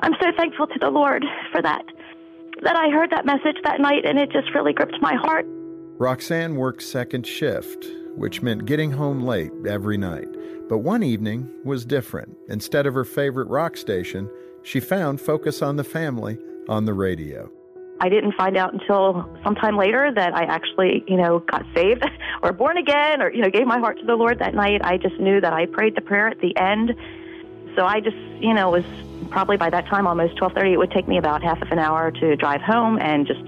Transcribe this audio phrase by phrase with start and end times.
[0.00, 1.84] I'm so thankful to the Lord for that.
[2.62, 5.46] That I heard that message that night and it just really gripped my heart.
[5.98, 10.28] Roxanne worked second shift, which meant getting home late every night.
[10.68, 12.36] But one evening was different.
[12.48, 14.28] Instead of her favorite rock station,
[14.62, 16.38] she found Focus on the Family
[16.68, 17.50] on the radio.
[18.00, 22.04] I didn't find out until sometime later that I actually, you know, got saved
[22.42, 24.82] or born again or, you know, gave my heart to the Lord that night.
[24.84, 26.94] I just knew that I prayed the prayer at the end.
[27.74, 28.84] So I just, you know, was
[29.30, 32.10] probably by that time almost 12:30 it would take me about half of an hour
[32.10, 33.44] to drive home and just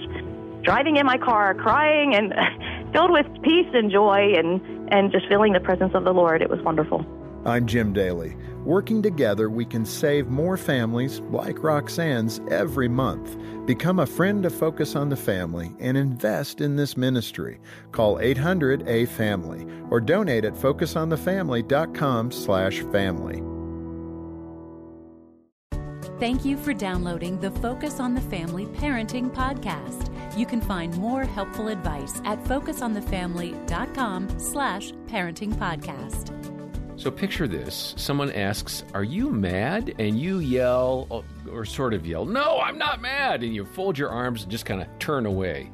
[0.63, 2.35] driving in my car crying and
[2.93, 4.61] filled with peace and joy and
[4.93, 6.43] and just feeling the presence of the Lord.
[6.43, 7.05] It was wonderful.
[7.45, 8.37] I'm Jim Daly.
[8.65, 13.39] Working together, we can save more families like Roxanne's every month.
[13.65, 17.61] Become a friend to Focus on the Family and invest in this ministry.
[17.93, 23.43] Call 800-A-FAMILY or donate at focusonthefamily.com slash family.
[26.19, 30.11] Thank you for downloading the Focus on the Family Parenting Podcast.
[30.37, 36.35] You can find more helpful advice at focusonthefamily.com slash parenting podcast.
[37.01, 37.95] So picture this.
[37.97, 39.95] Someone asks, Are you mad?
[40.01, 43.45] And you yell, or sort of yell, No, I'm not mad.
[43.45, 45.71] And you fold your arms and just kind of turn away.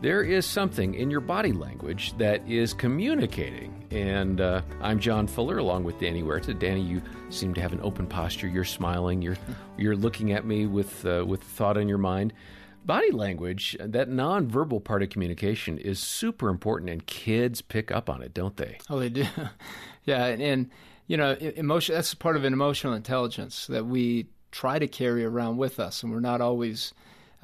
[0.00, 3.84] There is something in your body language that is communicating.
[3.90, 6.54] And uh, I'm John Fuller, along with Danny Huerta.
[6.56, 8.46] Danny, you seem to have an open posture.
[8.46, 9.22] You're smiling.
[9.22, 9.36] You're
[9.76, 12.32] you're looking at me with uh, with thought in your mind.
[12.84, 18.22] Body language, that nonverbal part of communication, is super important, and kids pick up on
[18.22, 18.78] it, don't they?
[18.88, 19.26] Oh, they do.
[20.04, 20.70] yeah, and, and
[21.08, 21.96] you know, emotion.
[21.96, 26.12] That's part of an emotional intelligence that we try to carry around with us, and
[26.12, 26.94] we're not always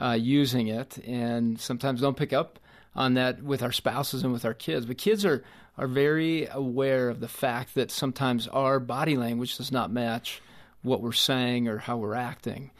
[0.00, 2.58] uh, using it, and sometimes don't pick up
[2.94, 4.86] on that with our spouses and with our kids.
[4.86, 5.44] But kids are
[5.76, 10.40] are very aware of the fact that sometimes our body language does not match
[10.82, 12.70] what we're saying or how we're acting,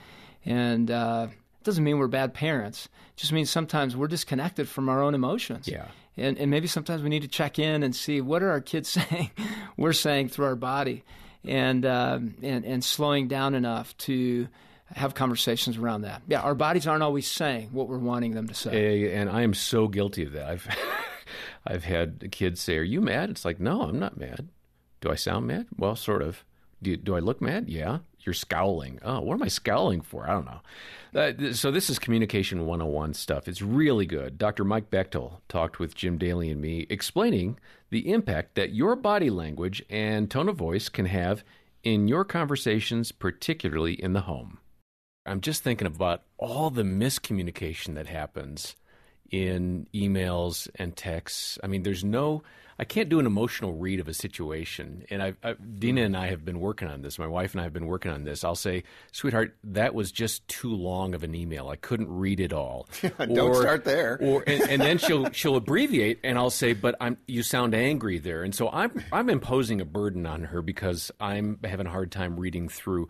[0.45, 2.89] and uh, it doesn't mean we're bad parents.
[3.17, 5.67] It just means sometimes we're disconnected from our own emotions.
[5.69, 5.87] Yeah.
[6.17, 8.89] And, and maybe sometimes we need to check in and see what are our kids
[9.11, 9.31] saying,
[9.77, 11.05] we're saying through our body,
[11.45, 14.49] and uh, and and slowing down enough to
[14.93, 16.23] have conversations around that.
[16.29, 19.15] Yeah, our bodies aren't always saying what we're wanting them to say.
[19.15, 20.49] And I am so guilty of that.
[20.49, 20.69] I've
[21.67, 24.49] I've had kids say, "Are you mad?" It's like, "No, I'm not mad."
[25.01, 25.67] Do I sound mad?
[25.77, 26.45] Well, sort of.
[26.83, 27.69] Do, do I look mad?
[27.69, 27.99] Yeah.
[28.21, 28.99] You're scowling.
[29.03, 30.29] Oh, what am I scowling for?
[30.29, 30.61] I don't know.
[31.15, 33.47] Uh, so this is communication 101 stuff.
[33.47, 34.39] It's really good.
[34.39, 34.65] Dr.
[34.65, 37.59] Mike Bechtle talked with Jim Daly and me explaining
[37.91, 41.45] the impact that your body language and tone of voice can have
[41.83, 44.59] in your conversations, particularly in the home.
[45.27, 48.77] I'm just thinking about all the miscommunication that happens
[49.31, 51.59] in emails and texts.
[51.65, 52.43] I mean, there's no,
[52.79, 55.05] I can't do an emotional read of a situation.
[55.11, 57.19] And I, I, Dina and I have been working on this.
[57.19, 58.45] My wife and I have been working on this.
[58.45, 61.69] I'll say, sweetheart, that was just too long of an email.
[61.69, 62.87] I couldn't read it all.
[63.19, 64.19] Don't or, start there.
[64.21, 68.19] or and, and then she'll she'll abbreviate, and I'll say, but I'm you sound angry
[68.19, 68.43] there.
[68.43, 72.39] And so I'm I'm imposing a burden on her because I'm having a hard time
[72.39, 73.09] reading through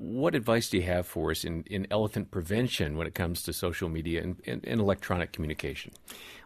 [0.00, 3.52] what advice do you have for us in, in elephant prevention when it comes to
[3.52, 5.92] social media and, and, and, electronic communication?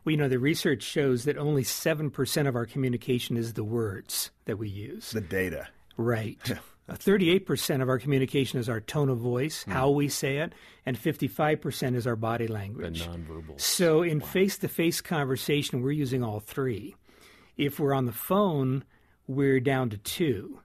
[0.05, 4.33] Well, you know, the research shows that only 7% of our communication is the words
[4.47, 5.13] that we use.
[5.13, 5.69] The data.
[5.97, 6.39] Right.
[6.91, 9.73] 38% of our communication is our tone of voice, mm.
[9.73, 10.53] how we say it,
[10.85, 13.07] and 55% is our body language.
[13.07, 13.61] The nonverbal.
[13.61, 16.97] So in face to face conversation, we're using all three.
[17.57, 18.83] If we're on the phone,
[19.29, 20.61] we're down to two.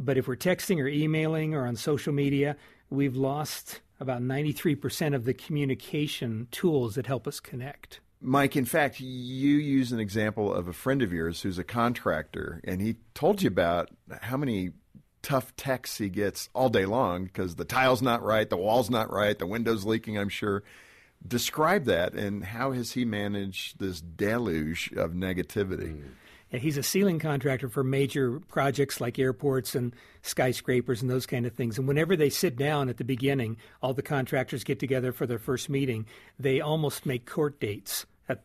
[0.00, 2.56] But if we're texting or emailing or on social media,
[2.88, 8.00] we've lost about 93% of the communication tools that help us connect.
[8.22, 12.62] Mike, in fact, you use an example of a friend of yours who's a contractor,
[12.64, 13.90] and he told you about
[14.22, 14.70] how many
[15.22, 19.12] tough texts he gets all day long because the tile's not right, the wall's not
[19.12, 20.62] right, the window's leaking, I'm sure.
[21.26, 25.92] Describe that, and how has he managed this deluge of negativity?
[25.92, 26.04] Mm
[26.62, 31.54] he's a ceiling contractor for major projects like airports and skyscrapers and those kind of
[31.54, 31.78] things.
[31.78, 35.38] And whenever they sit down at the beginning, all the contractors get together for their
[35.38, 36.06] first meeting.
[36.38, 38.42] They almost make court dates at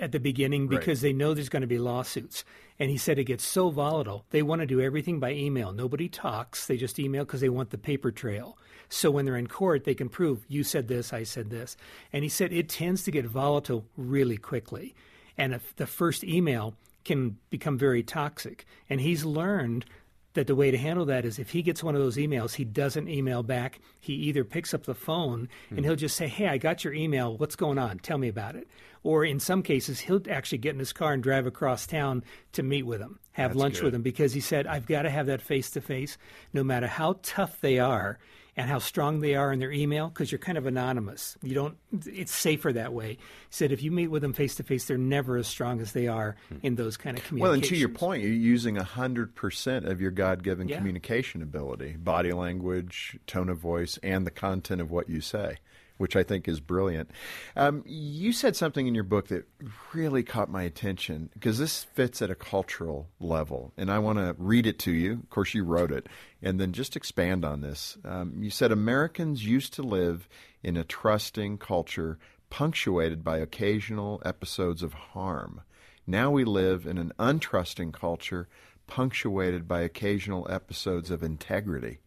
[0.00, 1.08] at the beginning because right.
[1.08, 2.44] they know there's going to be lawsuits.
[2.78, 4.26] And he said it gets so volatile.
[4.30, 5.72] They want to do everything by email.
[5.72, 6.66] Nobody talks.
[6.66, 8.58] They just email because they want the paper trail.
[8.88, 11.76] So when they're in court, they can prove you said this, I said this.
[12.12, 14.94] And he said it tends to get volatile really quickly.
[15.38, 16.74] And if the first email
[17.06, 18.66] can become very toxic.
[18.90, 19.86] And he's learned
[20.34, 22.64] that the way to handle that is if he gets one of those emails, he
[22.64, 23.80] doesn't email back.
[23.98, 27.36] He either picks up the phone and he'll just say, Hey, I got your email.
[27.38, 28.00] What's going on?
[28.00, 28.68] Tell me about it.
[29.02, 32.22] Or in some cases, he'll actually get in his car and drive across town
[32.52, 33.84] to meet with him, have That's lunch good.
[33.84, 36.18] with him, because he said, I've got to have that face to face,
[36.52, 38.18] no matter how tough they are.
[38.56, 41.36] And how strong they are in their email because you're kind of anonymous.
[41.42, 41.76] You don't.
[42.06, 43.10] It's safer that way.
[43.10, 43.18] He
[43.50, 46.08] said if you meet with them face to face, they're never as strong as they
[46.08, 46.56] are hmm.
[46.62, 47.42] in those kind of communications.
[47.42, 50.78] Well, and to your point, you're using 100% of your God given Yeah.
[50.78, 55.56] communication ability body language, tone of voice, and the content of what you say,
[55.98, 57.10] which I think is brilliant.
[57.56, 59.48] Um, you said something in your book that
[59.94, 64.34] really caught my attention because this fits at a cultural level, and I want to
[64.38, 65.12] read it to you.
[65.14, 66.08] Of course, you wrote it,
[66.42, 67.96] and then just expand on this.
[68.04, 70.28] Um, you said Americans used to live
[70.62, 72.18] in a trusting culture
[72.50, 75.62] punctuated by occasional episodes of harm.
[76.06, 78.48] Now we live in an untrusting culture
[78.86, 81.98] punctuated by occasional episodes of integrity.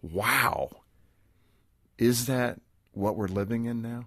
[0.00, 0.70] Wow.
[1.98, 2.60] Is that
[2.96, 4.04] what we're living in now?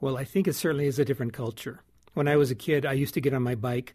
[0.00, 1.80] Well, I think it certainly is a different culture.
[2.12, 3.94] When I was a kid, I used to get on my bike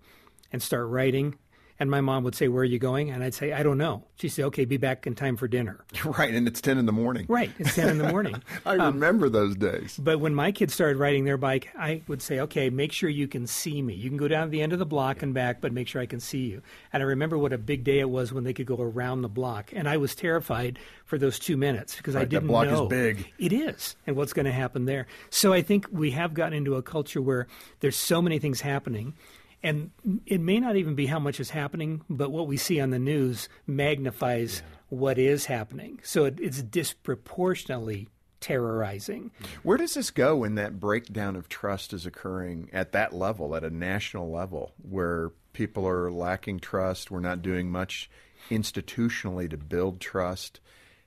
[0.52, 1.38] and start riding,
[1.80, 4.04] and my mom would say, "Where are you going?" And I'd say, "I don't know."
[4.18, 5.84] She'd say, "Okay, be back in time for dinner."
[6.20, 7.26] Right, and it's 10 in the morning.
[7.30, 8.42] Right, it's ten in the morning.
[8.66, 9.98] I um, remember those days.
[10.02, 13.28] But when my kids started riding their bike, I would say, okay, make sure you
[13.28, 13.94] can see me.
[13.94, 16.02] You can go down to the end of the block and back, but make sure
[16.02, 16.62] I can see you.
[16.92, 19.30] And I remember what a big day it was when they could go around the
[19.30, 19.72] block.
[19.74, 22.72] And I was terrified for those two minutes because I Right, that didn't block is
[22.74, 22.88] know.
[22.88, 23.32] big.
[23.38, 23.96] It is.
[24.08, 25.08] And what's going to happen there.
[25.30, 27.48] So I think we have gotten into a culture where
[27.82, 29.14] there's so many things happening.
[29.62, 29.92] And
[30.26, 33.00] it may not even be how much is happening, but what we see on the
[33.00, 36.00] news magnifies what is happening.
[36.04, 38.08] So it, it's disproportionately
[38.40, 39.32] terrorizing.
[39.64, 43.66] Where does this go when that breakdown of trust is occurring at that level, at
[43.66, 47.12] a national level, where people are lacking trust?
[47.12, 48.10] We're not doing much
[48.50, 50.62] institutionally to build trust.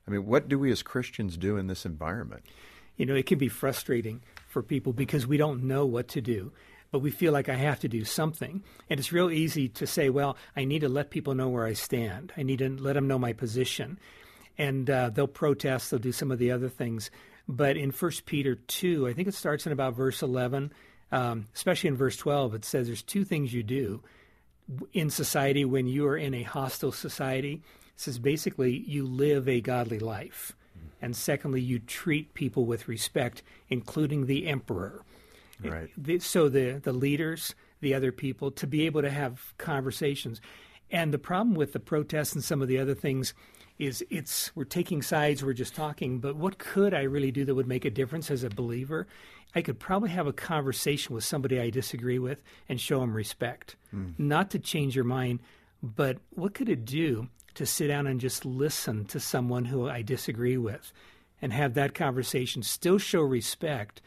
[0.07, 2.43] I mean, what do we as Christians do in this environment?
[2.97, 6.53] you know, it can be frustrating for people because we don't know what to do,
[6.93, 8.63] but we feel like I have to do something.
[8.89, 11.73] And it's real easy to say, well, I need to let people know where I
[11.73, 12.33] stand.
[12.37, 13.99] I need to let them know my position.
[14.59, 17.11] And uh, they'll protest, they'll do some of the other things.
[17.49, 20.73] But in 1 Peter 2, I think it starts in about verse 11,
[21.11, 24.03] um, especially in verse 12, it says there's two things you do
[24.93, 27.55] in society when you are in a hostile society.
[27.55, 30.53] It says basically you live a godly life.
[31.01, 35.03] And secondly, you treat people with respect, including the emperor.
[35.71, 35.91] Right.
[35.97, 40.41] The, so the, the leaders, the other people, to be able to have conversations.
[40.91, 43.35] And the problem with the protests and some of the other things
[43.79, 47.55] is it's we're taking sides, we're just talking, but what could I really do that
[47.55, 49.07] would make a difference as a believer?
[49.55, 53.77] I could probably have a conversation with somebody I disagree with and show them respect.
[53.91, 54.11] Hmm.
[54.19, 55.41] Not to change your mind,
[55.83, 60.03] but what could it do to sit down and just listen to someone who I
[60.03, 60.93] disagree with
[61.41, 64.01] and have that conversation, still show respect,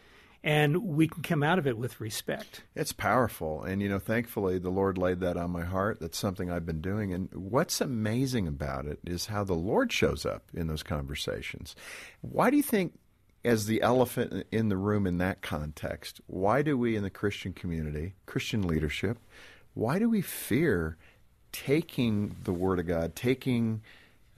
[0.46, 2.62] and we can come out of it with respect.
[2.76, 3.64] It's powerful.
[3.64, 6.00] And, you know, thankfully, the Lord laid that on my heart.
[6.00, 7.12] That's something I've been doing.
[7.12, 11.76] And what's amazing about it is how the Lord shows up in those conversations.
[12.22, 12.94] Why do you think,
[13.44, 17.52] as the elephant in the room in that context, why do we in the Christian
[17.52, 19.18] community, Christian leadership,
[19.74, 20.96] why do we fear
[21.52, 23.82] taking the Word of God, taking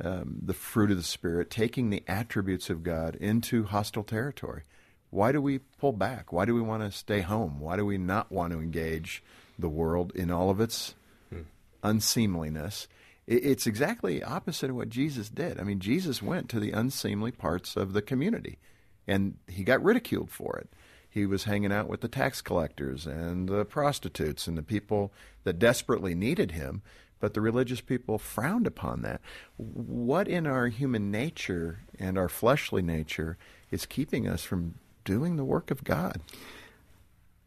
[0.01, 4.63] um, the fruit of the Spirit, taking the attributes of God into hostile territory?
[5.09, 6.33] Why do we pull back?
[6.33, 7.59] Why do we want to stay home?
[7.59, 9.23] Why do we not want to engage
[9.57, 10.95] the world in all of its
[11.29, 11.41] hmm.
[11.83, 12.87] unseemliness?
[13.25, 15.59] It's exactly opposite of what Jesus did.
[15.59, 18.57] I mean, Jesus went to the unseemly parts of the community,
[19.05, 20.69] and he got ridiculed for it.
[21.09, 25.11] He was hanging out with the tax collectors and the prostitutes and the people
[25.43, 26.81] that desperately needed him,
[27.19, 29.19] but the religious people frowned upon that.
[29.57, 33.37] What in our human nature and our fleshly nature
[33.71, 34.75] is keeping us from
[35.07, 36.19] doing the work of God?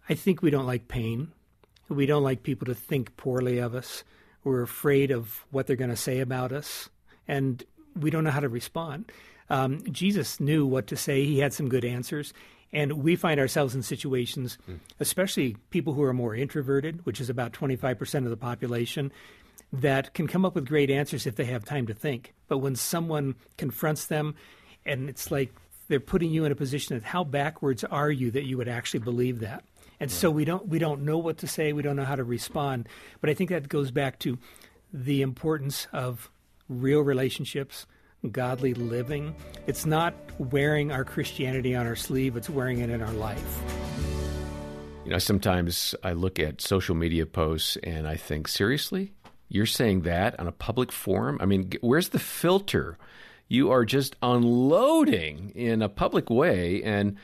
[0.09, 1.29] I think we don't like pain.
[1.90, 4.02] We don't like people to think poorly of us.
[4.43, 6.88] We're afraid of what they're going to say about us,
[7.29, 7.62] and
[7.95, 9.12] we don't know how to respond.
[9.50, 11.25] Um, Jesus knew what to say.
[11.25, 12.33] He had some good answers.
[12.73, 14.57] And we find ourselves in situations,
[15.00, 19.11] especially people who are more introverted, which is about 25% of the population,
[19.73, 22.33] that can come up with great answers if they have time to think.
[22.47, 24.37] But when someone confronts them,
[24.87, 25.52] and it's like
[25.91, 29.01] they're putting you in a position of how backwards are you that you would actually
[29.01, 29.65] believe that?
[29.99, 32.25] And so we don't we don't know what to say, we don't know how to
[32.25, 32.89] respond.
[33.21, 34.39] But I think that goes back to
[34.93, 36.31] the importance of
[36.69, 37.87] real relationships,
[38.31, 39.35] godly living.
[39.67, 43.61] It's not wearing our Christianity on our sleeve, it's wearing it in our life.
[45.05, 49.13] You know, sometimes I look at social media posts and I think, seriously?
[49.49, 51.39] You're saying that on a public forum?
[51.41, 52.97] I mean, where's the filter?
[53.50, 57.16] You are just unloading in a public way, and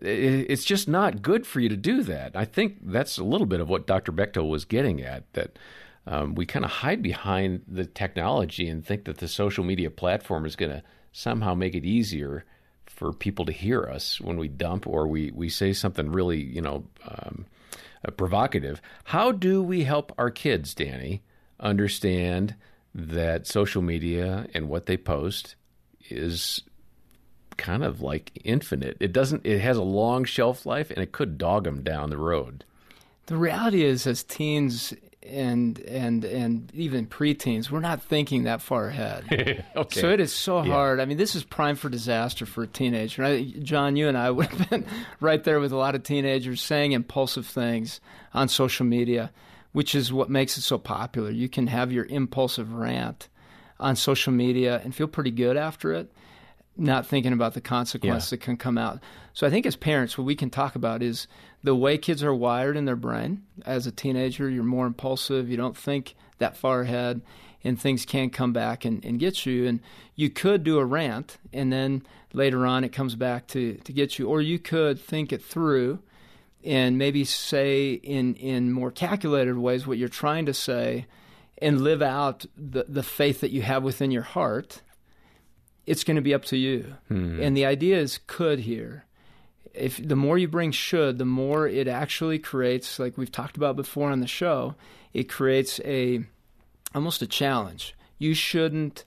[0.00, 2.36] it's just not good for you to do that.
[2.36, 4.12] I think that's a little bit of what Dr.
[4.12, 5.58] Bechtle was getting at that
[6.06, 10.46] um, we kind of hide behind the technology and think that the social media platform
[10.46, 12.44] is going to somehow make it easier
[12.86, 16.60] for people to hear us when we dump or we, we say something really, you
[16.60, 17.44] know, um,
[18.06, 18.80] uh, provocative.
[19.04, 21.22] How do we help our kids, Danny,
[21.58, 22.54] understand
[22.94, 25.56] that social media and what they post
[26.10, 26.62] is
[27.56, 28.96] kind of like infinite?
[29.00, 29.44] It doesn't.
[29.46, 32.64] It has a long shelf life, and it could dog them down the road.
[33.26, 34.92] The reality is, as teens
[35.24, 39.62] and and and even preteens, we're not thinking that far ahead.
[39.76, 40.00] okay.
[40.00, 40.72] So it is so Yeah.
[40.72, 40.98] hard.
[41.00, 43.22] I mean, this is prime for disaster for a teenager.
[43.24, 44.84] I, John, you and I would have been
[45.20, 48.00] right there with a lot of teenagers saying impulsive things
[48.34, 49.30] on social media,
[49.70, 51.30] which is what makes it so popular.
[51.30, 53.28] You can have your impulsive rant
[53.80, 56.12] on social media and feel pretty good after it,
[56.76, 58.30] not thinking about the consequence Yeah.
[58.36, 59.00] that can come out.
[59.34, 61.26] So I think as parents, what we can talk about is
[61.62, 63.42] the way kids are wired in their brain.
[63.64, 65.48] As a teenager, you're more impulsive.
[65.48, 67.22] You don't think that far ahead,
[67.64, 69.66] and things can come back and, and get you.
[69.66, 69.80] And
[70.16, 72.02] you could do a rant, and then
[72.32, 74.28] later on it comes back to, to get you.
[74.28, 76.00] Or you could think it through
[76.64, 81.06] and maybe say in, in more calculated ways what you're trying to say
[81.62, 84.82] and live out the, the faith that you have within your heart
[85.86, 86.94] it's going to be up to you.
[87.08, 87.40] Hmm.
[87.40, 89.04] And the idea is could here.
[89.74, 93.76] If the more you bring should, the more it actually creates, like we've talked about
[93.76, 94.74] before on the show,
[95.12, 96.24] it creates a
[96.94, 97.94] almost a challenge.
[98.18, 99.04] You shouldn't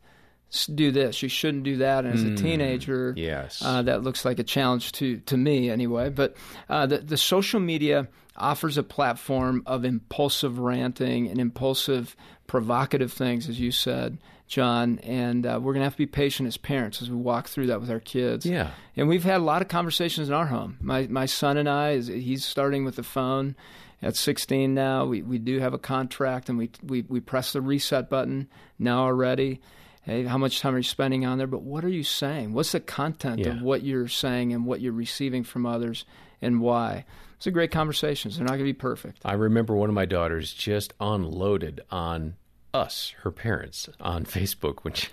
[0.73, 1.21] do this.
[1.21, 2.05] You shouldn't do that.
[2.05, 3.61] And as a teenager, Yes.
[3.63, 6.09] uh, that looks like a challenge to to me anyway.
[6.09, 6.35] But
[6.69, 12.15] uh, the the social media offers a platform of impulsive ranting and impulsive,
[12.47, 14.99] provocative things, as you said, John.
[14.99, 17.81] And uh, we're gonna have to be patient as parents as we walk through that
[17.81, 18.45] with our kids.
[18.45, 18.71] Yeah.
[18.95, 20.77] And we've had a lot of conversations in our home.
[20.81, 23.55] My my son and I, is he's starting with the phone.
[24.01, 27.61] At 16 now, we, we do have a contract, and we, we we press the
[27.61, 28.47] reset button
[28.77, 29.61] now already.
[30.05, 31.47] Hey, how much time are you spending on there?
[31.47, 32.53] But what are you saying?
[32.53, 33.49] What's the content Yeah.
[33.49, 36.05] of what you're saying and what you're receiving from others,
[36.41, 37.05] and why?
[37.37, 38.37] It's a great conversations.
[38.37, 39.21] They're not going to be perfect.
[39.25, 42.35] I remember one of my daughters just unloaded on
[42.71, 45.07] us, her parents, on Facebook when she,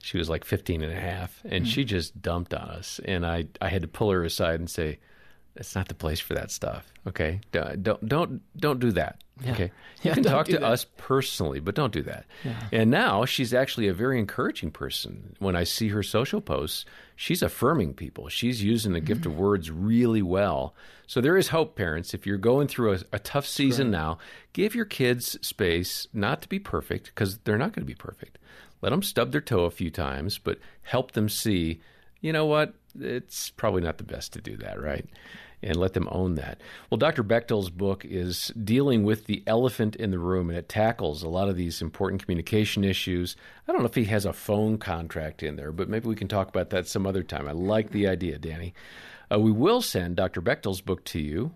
[0.00, 1.64] she was like 15 and a half, and mm-hmm.
[1.64, 3.00] she just dumped on us.
[3.04, 5.00] And I, I had to pull her aside and say,
[5.56, 6.86] it's not the place for that stuff.
[7.06, 9.20] Okay, don't don't don't, do that.
[9.48, 9.64] Okay,
[10.02, 10.62] you Yeah, can talk to that.
[10.62, 12.24] us personally, but don't do that.
[12.72, 15.36] And now she's actually a very encouraging person.
[15.38, 16.84] When I see her social posts,
[17.16, 18.28] she's affirming people.
[18.28, 20.74] She's using the gift of words really well.
[21.06, 22.14] So there is hope, parents.
[22.14, 24.18] If you're going through a, a tough season now,
[24.52, 28.38] give your kids space not to be perfect because they're not going to be perfect.
[28.82, 31.80] Let them stub their toe a few times, but help them see,
[32.20, 32.74] you know what?
[32.98, 35.06] It's probably not the best to do that, right?
[35.62, 36.60] And let them own that.
[36.90, 37.24] Well, Dr.
[37.24, 41.48] Bechtle's book is dealing with the elephant in the room, and it tackles a lot
[41.48, 43.36] of these important communication issues.
[43.66, 46.28] I don't know if he has a phone contract in there, but maybe we can
[46.28, 47.48] talk about that some other time.
[47.48, 48.74] I like the idea, Danny.
[49.32, 50.40] Uh, we will send Dr.
[50.40, 51.52] Bechtle's book to you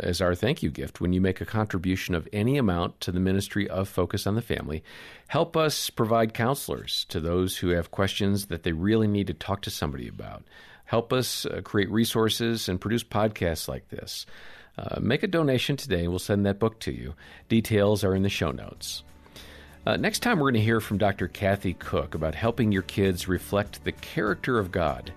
[0.00, 3.20] as our thank you gift when you make a contribution of any amount to the
[3.20, 4.82] ministry of Focus on the Family.
[5.28, 9.62] Help us provide counselors to those who have questions that they really need to talk
[9.62, 10.42] to somebody about.
[10.92, 14.26] Help us uh, create resources and produce podcasts like this.
[14.76, 17.14] Uh, make a donation today, we'll send that book to you.
[17.48, 19.02] Details are in the show notes.
[19.86, 21.28] Uh, next time, we're going to hear from Dr.
[21.28, 25.14] Kathy Koch about helping your kids reflect the character of God.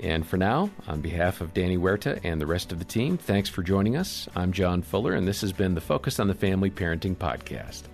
[0.00, 3.48] And for now, on behalf of Danny Huerta and the rest of the team, thanks
[3.48, 4.28] for joining us.
[4.34, 7.84] I'm John Fuller, and this has been the Focus on the Family Parenting Podcast.